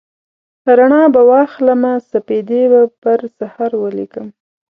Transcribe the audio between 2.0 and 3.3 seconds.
سپیدې به پر